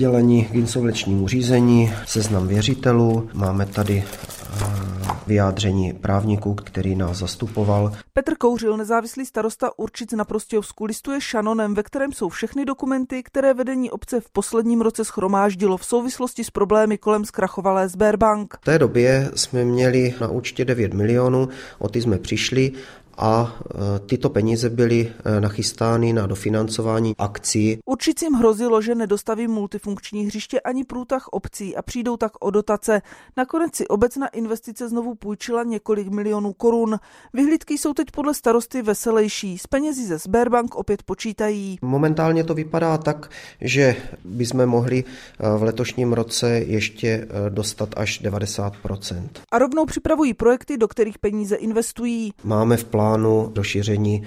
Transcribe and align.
sdělení 0.00 0.44
k 0.44 0.54
insolvenčnímu 0.54 1.28
řízení, 1.28 1.92
seznam 2.06 2.48
věřitelů, 2.48 3.28
máme 3.34 3.66
tady 3.66 4.04
vyjádření 5.26 5.92
právníků, 5.92 6.54
který 6.54 6.94
nás 6.96 7.16
zastupoval. 7.16 7.92
Petr 8.12 8.34
Kouřil, 8.34 8.76
nezávislý 8.76 9.26
starosta 9.26 9.78
Určic 9.78 10.12
na 10.12 10.24
Prostějovsku, 10.24 10.84
listuje 10.84 11.20
šanonem, 11.20 11.74
ve 11.74 11.82
kterém 11.82 12.12
jsou 12.12 12.28
všechny 12.28 12.64
dokumenty, 12.64 13.22
které 13.22 13.54
vedení 13.54 13.90
obce 13.90 14.20
v 14.20 14.30
posledním 14.32 14.80
roce 14.80 15.04
schromáždilo 15.04 15.76
v 15.76 15.84
souvislosti 15.84 16.44
s 16.44 16.50
problémy 16.50 16.98
kolem 16.98 17.24
zkrachovalé 17.24 17.88
Sberbank. 17.88 18.54
V 18.60 18.64
té 18.64 18.78
době 18.78 19.30
jsme 19.34 19.64
měli 19.64 20.14
na 20.20 20.28
účtě 20.28 20.64
9 20.64 20.94
milionů, 20.94 21.48
o 21.78 21.88
ty 21.88 22.02
jsme 22.02 22.18
přišli 22.18 22.72
a 23.20 23.54
e, 23.64 23.98
tyto 23.98 24.30
peníze 24.30 24.70
byly 24.70 25.12
e, 25.24 25.40
nachystány 25.40 26.12
na 26.12 26.26
dofinancování 26.26 27.14
akcí. 27.18 27.78
Určitým 27.84 28.32
hrozilo, 28.32 28.82
že 28.82 28.94
nedostaví 28.94 29.48
multifunkční 29.48 30.26
hřiště 30.26 30.60
ani 30.60 30.84
průtah 30.84 31.28
obcí 31.28 31.76
a 31.76 31.82
přijdou 31.82 32.16
tak 32.16 32.32
o 32.40 32.50
dotace. 32.50 33.02
Nakonec 33.36 33.74
si 33.74 33.88
obec 33.88 34.16
na 34.16 34.28
investice 34.28 34.88
znovu 34.88 35.14
půjčila 35.14 35.62
několik 35.62 36.08
milionů 36.08 36.52
korun. 36.52 36.98
Vyhlídky 37.32 37.78
jsou 37.78 37.94
teď 37.94 38.10
podle 38.10 38.34
starosty 38.34 38.82
veselější. 38.82 39.58
S 39.58 39.66
penězi 39.66 40.06
ze 40.06 40.18
Sberbank 40.18 40.74
opět 40.74 41.02
počítají. 41.02 41.78
Momentálně 41.82 42.44
to 42.44 42.54
vypadá 42.54 42.98
tak, 42.98 43.30
že 43.60 43.96
bychom 44.24 44.66
mohli 44.66 45.04
e, 45.04 45.58
v 45.58 45.62
letošním 45.62 46.12
roce 46.12 46.50
ještě 46.50 47.28
dostat 47.48 47.88
až 47.96 48.22
90%. 48.22 49.28
A 49.52 49.58
rovnou 49.58 49.86
připravují 49.86 50.34
projekty, 50.34 50.78
do 50.78 50.88
kterých 50.88 51.18
peníze 51.18 51.56
investují. 51.56 52.32
Máme 52.44 52.76
v 52.76 52.84
plánu 52.84 53.09
plánu 53.10 53.52
rozšíření 53.56 54.22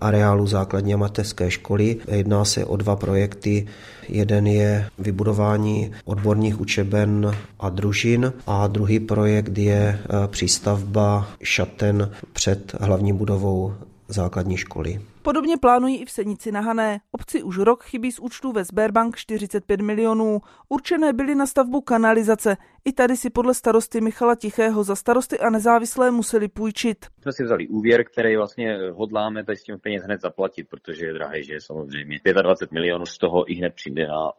areálu 0.00 0.46
základní 0.46 0.94
a 0.94 0.96
mateřské 0.96 1.50
školy. 1.50 1.96
Jedná 2.08 2.44
se 2.44 2.64
o 2.64 2.76
dva 2.76 2.96
projekty. 2.96 3.66
Jeden 4.08 4.46
je 4.46 4.88
vybudování 4.98 5.92
odborných 6.04 6.60
učeben 6.60 7.36
a 7.60 7.68
družin 7.68 8.32
a 8.46 8.66
druhý 8.66 9.00
projekt 9.00 9.58
je 9.58 9.98
přístavba 10.26 11.28
šaten 11.42 12.10
před 12.32 12.72
hlavní 12.80 13.12
budovou 13.12 13.74
základní 14.08 14.56
školy. 14.56 15.00
Podobně 15.22 15.56
plánují 15.56 15.96
i 15.96 16.04
v 16.04 16.10
Senici 16.10 16.52
na 16.52 16.60
Hané. 16.60 17.00
Obci 17.12 17.42
už 17.42 17.58
rok 17.58 17.84
chybí 17.84 18.12
z 18.12 18.18
účtu 18.18 18.52
ve 18.52 18.64
Sberbank 18.64 19.16
45 19.16 19.80
milionů. 19.80 20.40
Určené 20.68 21.12
byly 21.12 21.34
na 21.34 21.46
stavbu 21.46 21.80
kanalizace. 21.80 22.56
I 22.84 22.92
tady 22.92 23.16
si 23.16 23.30
podle 23.30 23.54
starosty 23.54 24.00
Michala 24.00 24.34
Tichého 24.34 24.84
za 24.84 24.96
starosty 24.96 25.38
a 25.38 25.50
nezávislé 25.50 26.10
museli 26.10 26.48
půjčit. 26.48 27.06
Jsme 27.22 27.32
si 27.32 27.44
vzali 27.44 27.68
úvěr, 27.68 28.04
který 28.04 28.36
vlastně 28.36 28.78
hodláme 28.92 29.44
teď 29.44 29.58
s 29.58 29.62
tím 29.62 29.78
peněz 29.78 30.02
hned 30.02 30.20
zaplatit, 30.20 30.68
protože 30.70 31.06
je 31.06 31.12
drahý, 31.12 31.44
že 31.44 31.60
samozřejmě 31.60 32.20
25 32.42 32.72
milionů 32.72 33.06
z 33.06 33.18
toho 33.18 33.52
i 33.52 33.54
hned 33.54 33.74
přijde 33.74 34.06
na, 34.06 34.32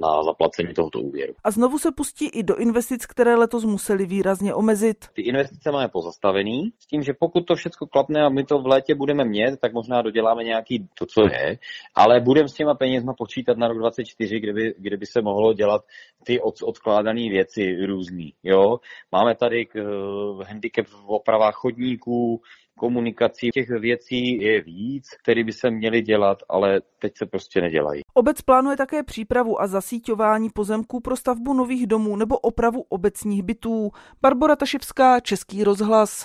na 0.00 0.22
zaplacení 0.22 0.74
tohoto 0.74 1.00
úvěru. 1.00 1.34
A 1.44 1.50
znovu 1.50 1.78
se 1.78 1.92
pustí 1.92 2.28
i 2.28 2.42
do 2.42 2.56
investic, 2.56 3.06
které 3.06 3.34
letos 3.36 3.64
museli 3.64 4.06
výrazně 4.06 4.54
omezit. 4.54 5.04
Ty 5.12 5.22
investice 5.22 5.72
máme 5.72 5.88
pozastavený, 5.88 6.72
s 6.78 6.86
tím, 6.86 7.02
že 7.02 7.12
pokud 7.12 7.40
to 7.40 7.54
všechno 7.54 7.86
klapne 7.86 8.22
a 8.22 8.28
my 8.28 8.44
to 8.44 8.58
v 8.58 8.66
létě 8.66 8.94
budeme 8.94 9.24
mít, 9.24 9.60
tak 9.60 9.72
možná 9.72 10.02
doděláme 10.02 10.25
nějaký 10.34 10.88
to, 10.98 11.06
co 11.06 11.20
je, 11.22 11.58
ale 11.94 12.20
budeme 12.20 12.48
s 12.48 12.54
těma 12.54 12.74
penězma 12.74 13.14
počítat 13.14 13.58
na 13.58 13.68
rok 13.68 13.78
2024, 13.78 14.40
kde 14.40 14.52
by, 14.52 14.74
kde 14.78 14.96
by 14.96 15.06
se 15.06 15.22
mohlo 15.22 15.52
dělat 15.52 15.82
ty 16.24 16.40
od, 16.40 16.54
odkládané 16.62 17.28
věci 17.30 17.86
různý. 17.86 18.34
Jo? 18.42 18.78
Máme 19.12 19.34
tady 19.34 19.66
uh, 19.66 20.42
handicap 20.42 20.86
v 20.86 21.04
opravách 21.06 21.54
chodníků, 21.54 22.40
komunikací. 22.76 23.50
Těch 23.50 23.68
věcí 23.68 24.42
je 24.42 24.62
víc, 24.62 25.08
které 25.22 25.44
by 25.44 25.52
se 25.52 25.70
měly 25.70 26.02
dělat, 26.02 26.38
ale 26.48 26.80
teď 26.98 27.12
se 27.16 27.26
prostě 27.26 27.60
nedělají. 27.60 28.00
Obec 28.14 28.42
plánuje 28.42 28.76
také 28.76 29.02
přípravu 29.02 29.60
a 29.60 29.66
zasíťování 29.66 30.48
pozemků 30.54 31.00
pro 31.00 31.16
stavbu 31.16 31.54
nových 31.54 31.86
domů 31.86 32.16
nebo 32.16 32.38
opravu 32.38 32.84
obecních 32.88 33.42
bytů. 33.42 33.90
Barbara 34.22 34.56
Taševská, 34.56 35.20
Český 35.20 35.64
rozhlas. 35.64 36.10